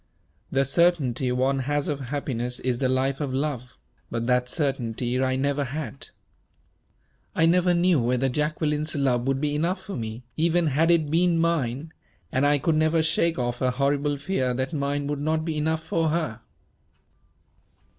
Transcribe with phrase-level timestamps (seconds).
[0.49, 3.77] The certainty one has of happiness is the life of love;
[4.09, 6.07] but that certainty I never had.
[7.35, 11.37] I never knew whether Jacqueline's love would be enough for me, even had it been
[11.37, 11.93] mine;
[12.31, 15.83] and I could never shake off a horrible fear that mine would not be enough
[15.83, 16.41] for her."